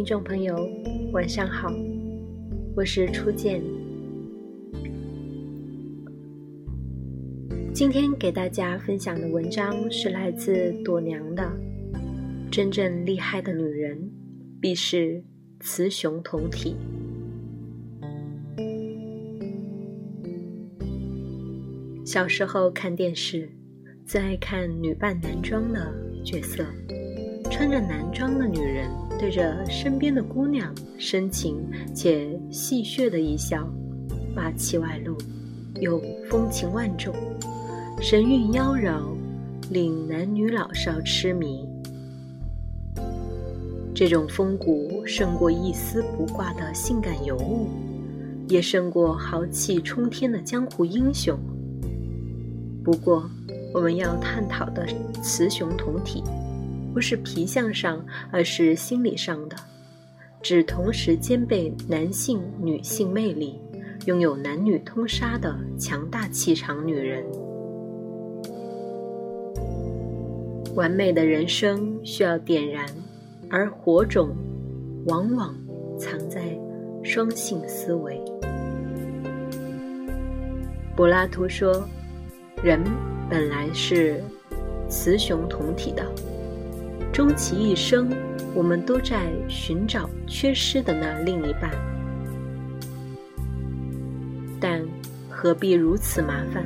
[0.00, 0.66] 听众朋友，
[1.12, 1.70] 晚上好，
[2.74, 3.62] 我是初见。
[7.74, 11.46] 今天给大家分享的文章是来自朵娘的。
[12.50, 14.10] 真正厉害的女人，
[14.58, 15.22] 必是
[15.60, 16.74] 雌雄同体。
[22.06, 23.50] 小时候看电视，
[24.06, 25.92] 最爱看女扮男装的
[26.24, 26.64] 角色。
[27.50, 28.88] 穿着男装的女人
[29.20, 31.60] 对着身边的姑娘深情
[31.94, 33.68] 且戏谑的一笑，
[34.34, 35.14] 霸气外露，
[35.78, 37.14] 又风情万种，
[38.00, 39.02] 神韵妖娆，
[39.68, 41.68] 令男女老少痴迷。
[43.94, 47.68] 这种风骨胜过一丝不挂的性感尤物，
[48.48, 51.38] 也胜过豪气冲天的江湖英雄。
[52.82, 53.28] 不过，
[53.74, 54.86] 我们要探讨的
[55.22, 56.24] 雌雄同体。
[56.92, 59.56] 不是皮相上，而是心理上的，
[60.42, 63.60] 指同时兼备男性、女性魅力，
[64.06, 67.24] 拥有男女通杀的强大气场女人。
[70.74, 72.86] 完美的人生需要点燃，
[73.50, 74.34] 而火种
[75.06, 75.54] 往往
[75.98, 76.56] 藏在
[77.02, 78.20] 双性思维。
[80.96, 81.84] 柏拉图说
[82.62, 82.82] ：“人
[83.28, 84.22] 本来是
[84.88, 86.04] 雌雄同体的。”
[87.12, 88.08] 终其一生，
[88.54, 91.70] 我们都在寻找缺失的那另一半，
[94.60, 94.80] 但
[95.28, 96.64] 何必如此麻烦？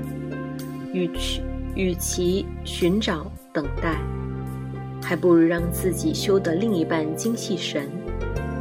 [0.92, 1.42] 与其
[1.74, 3.98] 与其寻找等待，
[5.02, 7.88] 还不如让自己修得另一半精气神，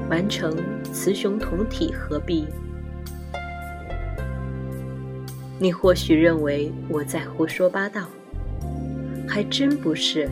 [0.09, 0.56] 完成
[0.92, 1.94] 雌雄同体。
[1.94, 2.47] 何必？
[5.59, 8.08] 你或许认为我在胡说八道，
[9.28, 10.29] 还真不是。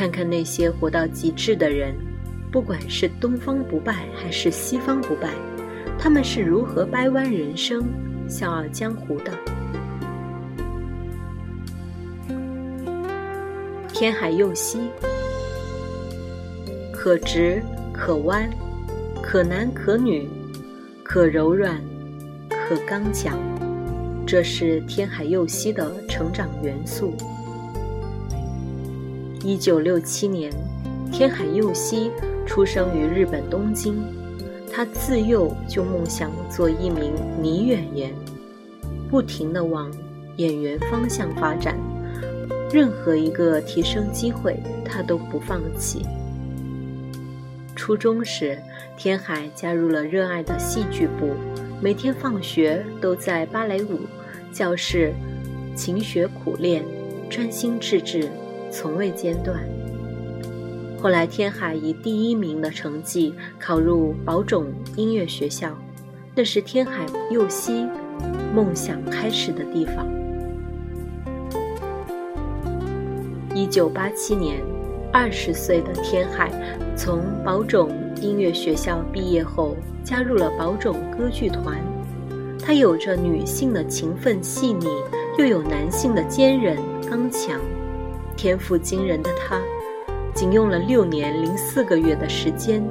[0.00, 1.94] 看看那些活到极致的人，
[2.50, 5.28] 不管是东方不败还是西方不败，
[5.98, 7.84] 他们是如何掰弯人生、
[8.26, 9.30] 笑傲江湖的。
[13.92, 14.78] 天海佑希，
[16.94, 17.62] 可直
[17.92, 18.48] 可弯，
[19.22, 20.26] 可男可女，
[21.02, 21.78] 可柔软，
[22.48, 23.38] 可刚强，
[24.26, 27.14] 这是天海佑希的成长元素。
[29.42, 30.52] 一九六七年，
[31.10, 32.10] 天海佑希
[32.44, 34.02] 出生于日本东京。
[34.70, 37.12] 他自幼就梦想做一名
[37.42, 38.14] 女演员，
[39.08, 39.90] 不停地往
[40.36, 41.74] 演员方向发展。
[42.70, 46.02] 任何一个提升机会，他都不放弃。
[47.74, 48.58] 初中时，
[48.96, 51.30] 天海加入了热爱的戏剧部，
[51.80, 54.00] 每天放学都在芭蕾舞
[54.52, 55.14] 教室
[55.74, 56.84] 勤学苦练，
[57.30, 58.28] 专心致志。
[58.70, 59.58] 从未间断。
[61.02, 64.66] 后来，天海以第一名的成绩考入宝冢
[64.96, 65.76] 音乐学校，
[66.34, 67.86] 那是天海佑希
[68.54, 70.06] 梦想开始的地方。
[73.54, 74.60] 一九八七年，
[75.12, 76.50] 二十岁的天海
[76.94, 81.80] 从宝冢音乐学校毕业后，加入了宝冢歌剧团。
[82.62, 84.86] 他有着女性的勤奋细腻，
[85.38, 86.76] 又有男性的坚韧
[87.08, 87.58] 刚强。
[88.40, 89.60] 天赋惊人的他，
[90.32, 92.82] 仅用了六年零四个月的时间，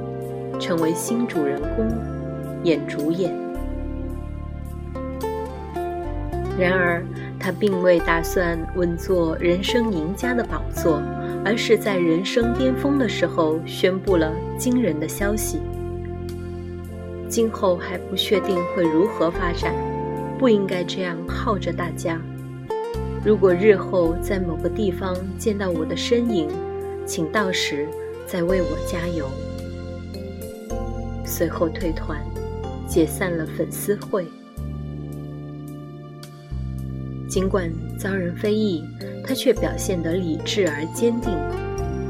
[0.60, 1.90] 成为新主人公，
[2.62, 3.36] 演主演。
[6.56, 7.04] 然而，
[7.36, 11.02] 他并未打算稳坐人生赢家的宝座，
[11.44, 15.58] 而是在人生巅峰的时候宣布了惊人的消息：
[17.28, 19.74] 今后还不确定会如何发展，
[20.38, 22.20] 不应该这样耗着大家。
[23.22, 26.48] 如果日后在某个地方见到我的身影，
[27.04, 27.86] 请到时
[28.26, 29.28] 再为我加油。
[31.26, 32.18] 随后退团，
[32.88, 34.26] 解散了粉丝会。
[37.28, 38.82] 尽管遭人非议，
[39.22, 41.30] 他却表现得理智而坚定，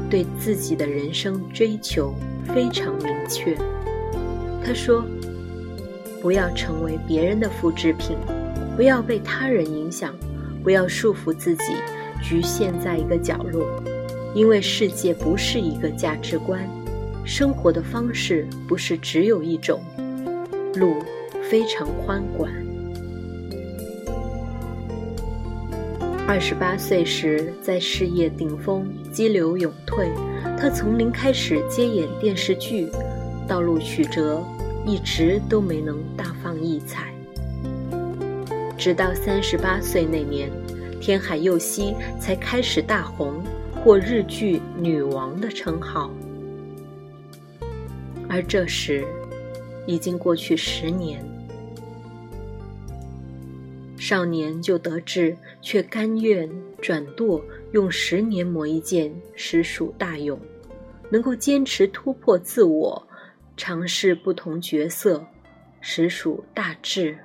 [0.09, 2.15] 对自己的人生追求
[2.55, 3.55] 非常明确。
[4.63, 5.03] 他说
[6.21, 8.17] ：“不要成为别人的复制品，
[8.77, 10.15] 不要被他人影响。”
[10.63, 11.73] 不要束缚自己，
[12.21, 13.65] 局限在一个角落，
[14.35, 16.67] 因为世界不是一个价值观，
[17.25, 19.81] 生活的方式不是只有一种，
[20.75, 20.95] 路
[21.49, 22.49] 非常宽广。
[26.27, 30.09] 二十八岁时，在事业顶峰、激流勇退，
[30.57, 32.87] 他从零开始接演电视剧，
[33.47, 34.41] 道路曲折，
[34.85, 37.11] 一直都没能大放异彩。
[38.81, 40.51] 直到三十八岁那年，
[40.99, 43.39] 天海佑希才开始大红，
[43.75, 46.11] 获日剧女王的称号。
[48.27, 49.05] 而这时，
[49.85, 51.23] 已经过去十年。
[53.99, 56.49] 少年就得志，却甘愿
[56.81, 57.39] 转舵，
[57.73, 60.39] 用十年磨一剑，实属大勇。
[61.11, 63.07] 能够坚持突破自我，
[63.55, 65.23] 尝试不同角色，
[65.81, 67.15] 实属大智。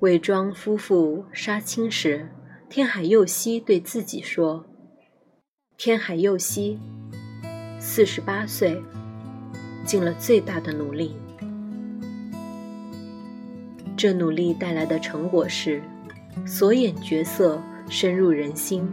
[0.00, 2.26] 伪装夫妇杀青时，
[2.70, 4.64] 天海佑希对自己说
[5.76, 6.78] ：“天海佑希，
[7.78, 8.82] 四十八岁，
[9.84, 11.14] 尽了最大的努力。”
[13.94, 15.82] 这努力带来的成果是，
[16.46, 18.88] 所演角色深入人心，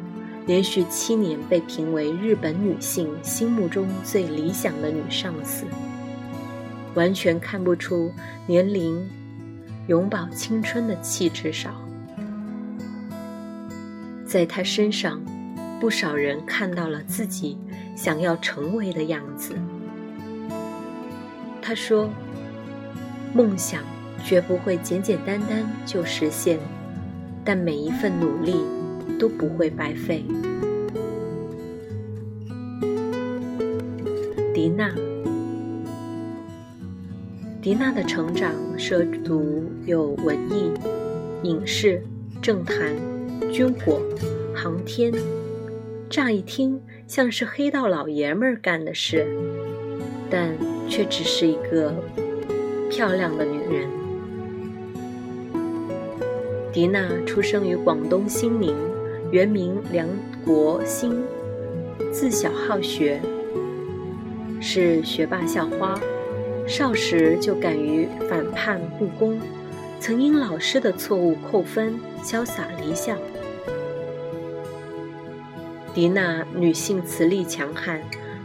[0.46, 5.66] 连续七年被评为日本女性心目中最理想的女上司，
[6.96, 8.12] 完全看不出
[8.46, 9.10] 年龄
[9.88, 11.72] 永葆青春的气质少。
[14.26, 15.22] 在她身上，
[15.80, 17.58] 不少人看到了自己
[17.96, 19.56] 想要成为的样子。
[21.62, 22.10] 她说
[23.34, 23.82] ：“梦想。”
[24.26, 26.60] 绝不会简简单单就实现，
[27.46, 28.56] 但每一份努力
[29.20, 30.26] 都不会白费。
[34.54, 34.92] 迪娜，
[37.68, 40.72] 迪娜的成长涉足有文艺、
[41.44, 42.02] 影视、
[42.42, 42.96] 政坛、
[43.52, 44.02] 军火、
[44.56, 45.12] 航天，
[46.10, 49.28] 乍一听像是黑道老爷们儿干的事，
[50.30, 50.56] 但
[50.88, 51.94] 却只是一个
[52.90, 53.90] 漂亮的女人。
[56.72, 58.74] 迪娜出生于广东兴宁，
[59.30, 60.08] 原名梁
[60.46, 61.22] 国兴，
[62.14, 63.20] 自小好学，
[64.62, 66.00] 是学霸校花。
[66.68, 69.40] 少时就敢于反叛不公，
[70.00, 73.16] 曾因老师的错误扣分，潇洒离校。
[75.94, 78.02] 迪娜女性磁力强悍，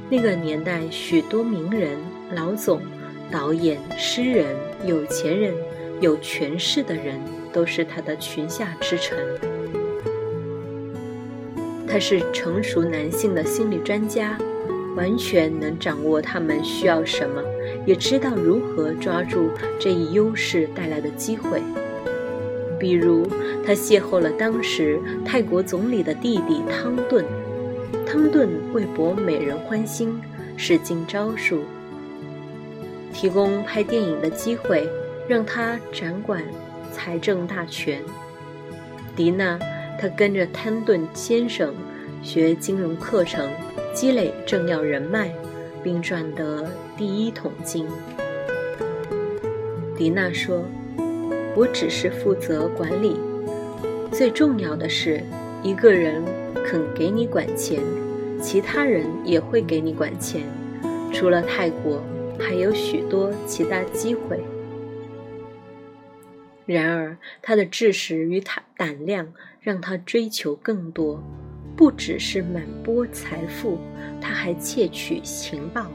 [0.08, 1.98] 那个年代许多名人、
[2.30, 2.80] 老总、
[3.30, 5.52] 导演、诗人、有钱人、
[6.00, 7.20] 有权势的人。
[7.52, 9.18] 都是她的裙下之臣。
[11.86, 14.38] 他是成熟男性的心理专家，
[14.96, 17.42] 完全能掌握他们需要什么，
[17.86, 21.60] 也知道如何抓住这一优势带来的机会。
[22.78, 23.26] 比如，
[23.64, 27.24] 他邂逅了当时泰国总理的弟弟汤顿，
[28.06, 30.20] 汤顿为博美人欢心，
[30.56, 31.60] 使尽招数，
[33.12, 34.88] 提供拍电影的机会，
[35.28, 36.42] 让他掌管。
[36.94, 38.02] 财政大权，
[39.16, 39.58] 迪娜，
[39.98, 41.74] 她跟着汤顿先生
[42.22, 43.48] 学金融课程，
[43.94, 45.32] 积累政要人脉，
[45.82, 47.86] 并赚得第一桶金。
[49.96, 50.64] 迪娜说
[51.54, 53.16] ：“我只是负责管理，
[54.10, 55.22] 最重要的是，
[55.62, 56.22] 一个人
[56.64, 57.80] 肯给你管钱，
[58.40, 60.42] 其他人也会给你管钱。
[61.12, 62.02] 除了泰国，
[62.38, 64.42] 还有许多其他机会。”
[66.64, 71.22] 然而，他的志识与他胆量让他追求更多，
[71.82, 73.76] 不只是满钵财富，
[74.20, 75.90] 他还窃取情报。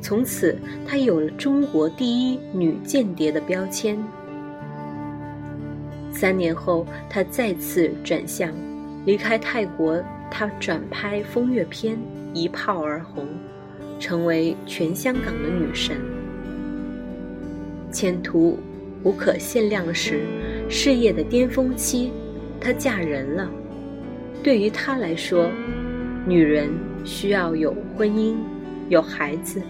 [0.00, 4.02] 从此，他有了中国第一女间谍的标签。
[6.10, 8.50] 三年后，他再次转向，
[9.04, 11.98] 离开泰国，他转拍风月片，
[12.32, 13.26] 一炮而红，
[14.00, 15.98] 成为全香港的女神。
[17.92, 18.58] 前途。
[19.04, 20.22] 无可限量时，
[20.70, 22.10] 事业的巅峰期，
[22.58, 23.48] 她嫁人了。
[24.42, 25.50] 对于他来说，
[26.26, 26.70] 女人
[27.04, 28.36] 需要有婚姻，
[28.88, 29.60] 有孩子。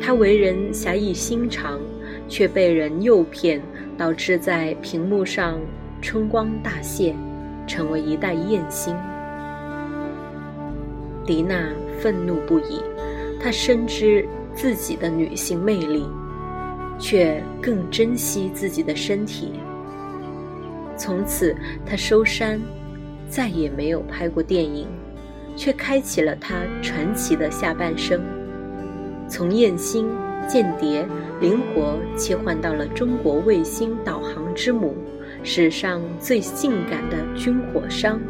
[0.00, 1.80] 他为人侠义心肠，
[2.28, 3.60] 却被人诱骗，
[3.96, 5.60] 导致在屏幕上
[6.02, 7.14] 春光大泄，
[7.66, 8.96] 成为一代艳星。
[11.24, 11.68] 迪娜
[12.00, 12.80] 愤怒不已，
[13.40, 16.06] 她深知自己的女性魅力。
[17.02, 19.54] 却更珍惜自己的身体。
[20.98, 22.60] 从此，他收山，
[23.30, 24.88] 再也没有拍过电影，
[25.56, 28.20] 却开启了他传奇的下半生。
[29.28, 30.10] 从艳星、
[30.48, 31.06] 间谍，
[31.40, 34.96] 灵活切换到了中国卫星导航之母，
[35.44, 38.20] 史上最性感的军火商。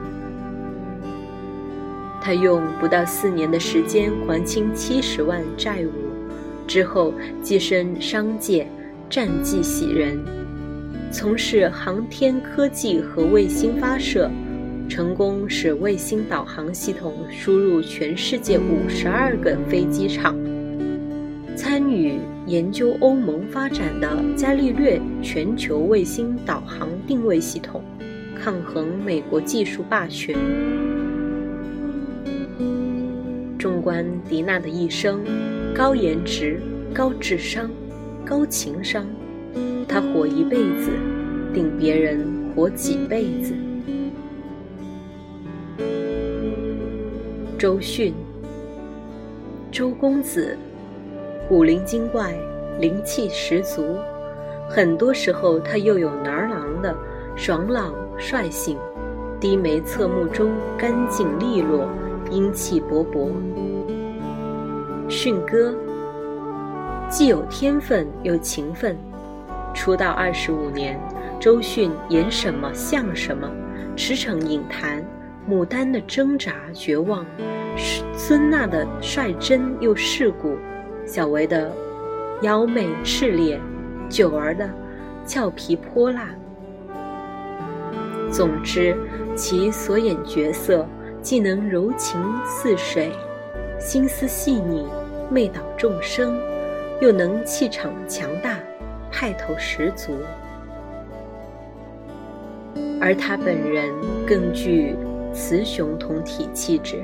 [2.23, 6.11] 他用不到四年的时间还清七十万债务。
[6.66, 8.69] 之后跻身商界，
[9.09, 10.23] 战绩喜人，
[11.11, 14.30] 从事航天科技和卫星发射，
[14.91, 20.37] 成功使卫星导航系统输入全世界五十二个飞机场，
[21.55, 22.19] 参与
[22.49, 27.85] 研究欧盟发展的伽利略全球卫星导航定位系统，
[28.35, 30.37] 抗衡美国技术霸权。
[33.61, 35.23] 纵观狄娜的一生，
[35.73, 36.61] 高颜值、
[36.93, 37.71] 高智商、
[38.25, 39.07] 高情商，
[39.87, 40.91] 她活一辈子，
[41.55, 43.55] 顶别人活几辈子。
[47.61, 48.14] 周迅，
[49.71, 50.57] 周公子，
[51.47, 52.33] 古灵精怪，
[52.79, 53.99] 灵气十足。
[54.67, 56.97] 很多时候，他又有男儿郎的
[57.37, 58.79] 爽朗率性，
[59.38, 61.87] 低眉侧目中干净利落，
[62.31, 63.29] 英气勃勃。
[65.07, 65.75] 迅哥，
[67.11, 68.97] 既有天分又勤奋。
[69.75, 70.99] 出道二十五年，
[71.38, 73.47] 周迅演什么像什么，
[73.97, 75.05] 驰骋影坛。
[75.50, 77.26] 牡丹的挣扎绝望，
[78.14, 80.57] 孙娜的率真又世故，
[81.04, 81.75] 小维的
[82.42, 83.61] 妖媚炽烈，
[84.09, 84.71] 九儿的
[85.26, 86.28] 俏皮泼辣。
[88.30, 88.97] 总之，
[89.35, 90.87] 其所演角色
[91.21, 93.11] 既能柔情似水，
[93.76, 94.87] 心思细腻，
[95.33, 96.40] 媚倒众生，
[97.00, 98.57] 又能气场强大，
[99.11, 100.16] 派头十足。
[103.00, 103.92] 而他本人
[104.25, 104.95] 更具。
[105.33, 107.03] 雌雄同体气质，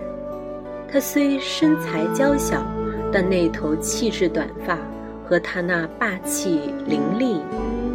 [0.90, 2.64] 他虽身材娇小，
[3.12, 4.78] 但那头气质短发
[5.25, 7.40] 和他那霸气凌厉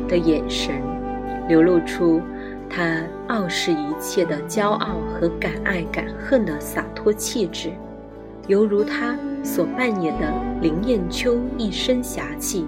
[0.08, 0.76] 的眼神，
[1.48, 2.22] 流露出
[2.70, 7.72] 他傲视一切的骄傲和敢爱敢恨的洒脱气质，
[8.48, 12.66] 犹如他所扮演的林艳秋一身侠气，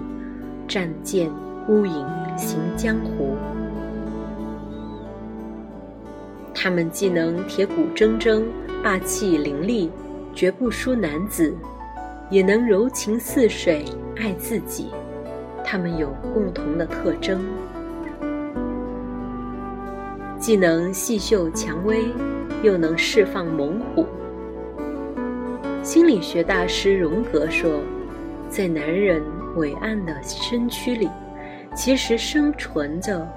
[0.68, 1.30] 仗剑
[1.66, 2.06] 孤影
[2.36, 3.34] 行江湖。
[6.64, 8.42] 他们既能铁骨铮铮、
[8.82, 9.90] 霸气凌厉，
[10.32, 11.54] 绝不输男子，
[12.30, 13.84] 也能柔情似水、
[14.16, 14.88] 爱自己。
[15.62, 17.44] 他们有共同的特征，
[20.38, 22.06] 既能细嗅蔷薇，
[22.62, 24.06] 又能释放猛虎。
[25.82, 27.78] 心理学大师荣格说，
[28.48, 29.22] 在男人
[29.56, 31.10] 伟岸的身躯里，
[31.76, 33.30] 其实生存着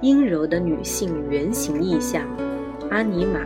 [0.00, 2.26] 阴柔的女性原型意象。
[2.92, 3.40] 阿尼玛，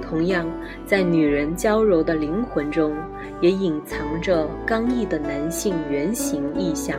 [0.00, 0.46] 同样
[0.86, 2.96] 在女人娇柔的灵魂中，
[3.38, 6.98] 也隐藏着刚毅的男性原型意象。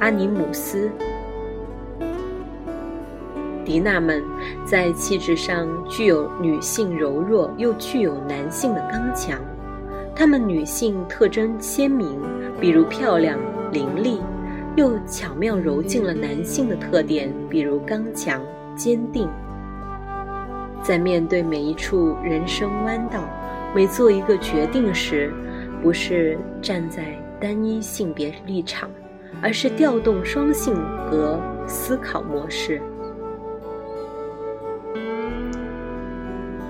[0.00, 0.90] 阿尼姆斯，
[3.64, 4.20] 迪娜们
[4.64, 9.40] 在气质上具有女性柔弱，又具有男性的刚强。
[10.12, 12.20] 她们女性特征鲜明，
[12.60, 13.38] 比如漂亮
[13.70, 14.18] 伶俐，
[14.74, 18.42] 又巧妙揉进了男性的特点，比如刚强
[18.74, 19.28] 坚定。
[20.86, 23.28] 在面对每一处人生弯道，
[23.74, 25.34] 每做一个决定时，
[25.82, 28.88] 不是站在单一性别立场，
[29.42, 30.76] 而是调动双性
[31.10, 32.80] 格思考模式，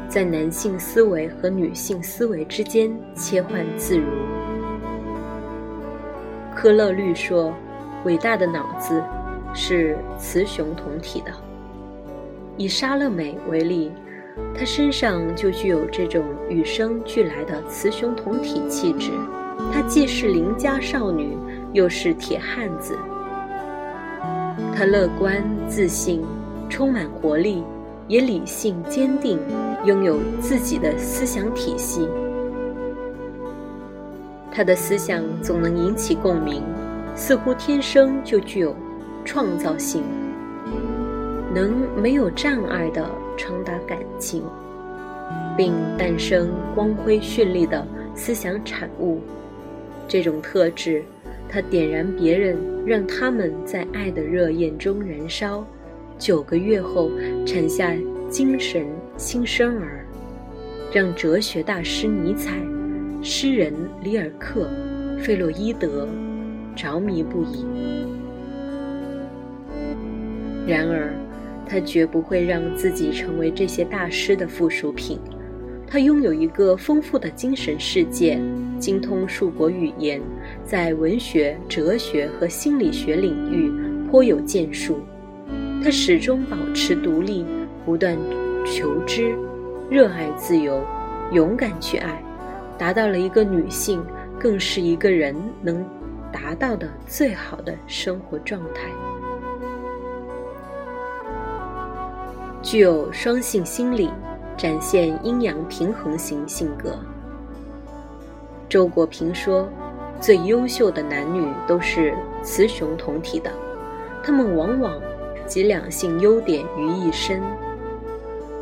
[0.09, 4.07] 在男性思维和女性思维之间切换自如。
[6.55, 7.53] 科勒律说
[8.07, 9.05] ：“伟大的脑子
[9.53, 11.31] 是雌雄同体的。”
[12.57, 13.93] 以莎乐美为例。
[14.55, 19.11] 她身上就具有这种与生俱来的雌雄同体气质，
[19.73, 21.37] 她既是邻家少女，
[21.73, 22.97] 又是铁汉子。
[24.75, 26.23] 她乐观自信，
[26.69, 27.63] 充满活力，
[28.09, 29.39] 也理性坚定，
[29.85, 32.07] 拥有自己的思想体系。
[34.53, 36.63] 她的思想总能引起共鸣，
[37.15, 38.75] 似乎天生就具有
[39.25, 40.03] 创造性。
[41.55, 44.43] 能没有障碍的传达感情，
[45.57, 49.21] 并诞生光辉绚丽的思想产物，
[50.09, 51.03] 这种特质，
[51.49, 55.65] 它点燃别人，让他们在爱的热焰中燃烧。
[56.19, 57.11] 九个月后，
[57.47, 57.95] 产下
[58.31, 60.07] 精神新生儿，
[60.93, 62.57] 让哲学大师尼采、
[63.23, 64.69] 诗人里尔克、
[65.19, 66.09] 费洛伊德
[66.75, 67.65] 着迷不已。
[70.67, 71.16] 然而。
[71.69, 75.19] 他绝不会让自己成为这些大师的附属品。
[75.89, 78.41] 他拥有一个丰富的精神世界，
[78.79, 80.21] 精通数国语言，
[80.65, 83.71] 在文学、哲学和心理学领域
[84.11, 84.99] 颇有建树。
[85.83, 87.45] 他始终保持独立，
[87.85, 88.17] 不断
[88.65, 89.33] 求知，
[89.89, 90.85] 热爱自由，
[91.31, 92.21] 勇敢去爱，
[92.77, 94.03] 达到了一个女性，
[94.41, 95.85] 更是一个人能
[96.33, 98.91] 达到的最好的生活状态。
[102.67, 104.11] 具有双性心理，
[104.57, 106.99] 展现阴阳平衡型性格。
[108.69, 109.69] 周国平说
[110.21, 113.53] ：“最优秀的男女都是雌雄同体的，
[114.21, 115.01] 他们往往
[115.47, 117.41] 集两性优点于一身。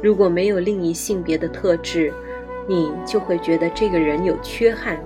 [0.03, 2.13] 如果没有另一性别的特质，
[2.69, 4.99] 你就会觉得这个人有缺憾。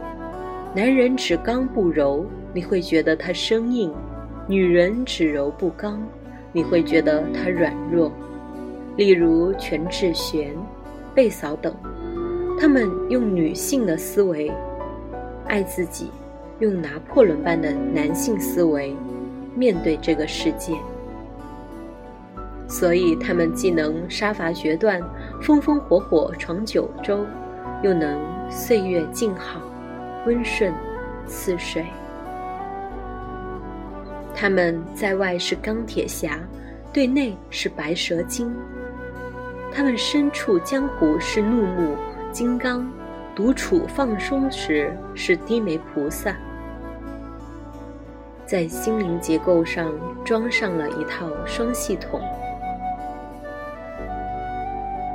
[0.74, 3.92] 男人只刚不柔，你会觉得他生硬；
[4.48, 6.04] 女人只柔不刚，
[6.50, 8.10] 你会觉得他软弱。
[8.98, 10.52] 例如全智贤、
[11.14, 11.72] 贝嫂等，
[12.58, 14.52] 他们用女性的思维
[15.46, 16.10] 爱自己，
[16.58, 18.92] 用拿破仑般的男性思维
[19.54, 20.76] 面对这个世界。
[22.66, 25.00] 所以，他们既能杀伐决断、
[25.40, 27.24] 风风火火闯九州，
[27.84, 29.60] 又能岁月静好、
[30.26, 30.74] 温顺
[31.24, 31.86] 似水。
[34.34, 36.40] 他们在外是钢铁侠，
[36.92, 38.48] 对内是白蛇精；
[39.72, 41.96] 他们身处江湖是怒目
[42.32, 42.90] 金刚，
[43.34, 46.36] 独处放松时是低眉菩萨。
[48.44, 49.92] 在心灵结构上
[50.24, 52.20] 装上了一套双系统。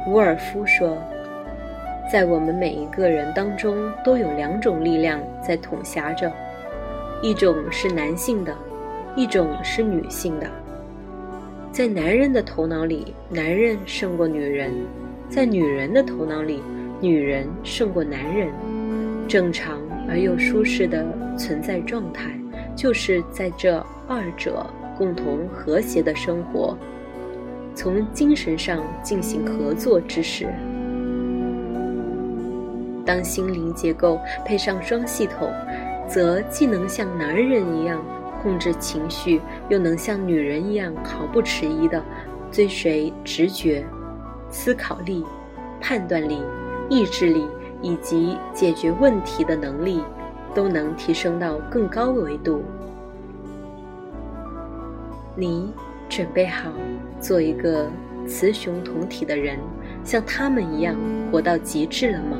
[0.08, 0.98] 伍尔夫说
[2.12, 6.32] ：“在我们每一个人当中，都有两种力量在统辖着，
[7.22, 8.56] 一种是男性的，
[9.16, 10.48] 一种是女性的。
[11.74, 14.70] 在男人的头脑里，男人胜过女人；
[15.28, 16.62] 在女人的头脑里，
[17.02, 18.54] 女人胜过男人。
[19.28, 21.04] 正常而又舒适的
[21.36, 22.40] 存在状态，
[22.76, 24.64] 就是在这二者
[24.96, 26.78] 共同和谐的生活。”
[27.74, 30.46] 从精神上进行合作之时，
[33.04, 35.52] 当心灵结构配上双系统，
[36.08, 38.00] 则既能像男人一样
[38.44, 42.04] 控制情绪，又能像女人一样毫不迟疑地
[42.52, 43.84] 追随直觉、
[44.50, 45.26] 思考力、
[45.82, 46.44] 判断力、
[46.90, 47.48] 意志力
[47.82, 50.04] 以及解决问题的能力，
[50.54, 52.62] 都能提升到更高维度。
[55.36, 55.74] 你。
[56.10, 56.70] 准备好
[57.20, 57.90] 做一个
[58.28, 59.58] 雌雄同体的人，
[60.04, 60.96] 像他们一样
[61.32, 62.38] 活到极致了吗？